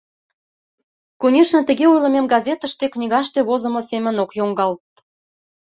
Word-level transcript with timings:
Конешне, 1.21 1.59
тыге 1.67 1.85
ойлымем 1.93 2.25
газетыште, 2.33 2.85
книгаште 2.93 3.39
возымо 3.47 3.81
семын 3.89 4.15
ок 4.23 4.31
йоҥгалт. 4.39 4.91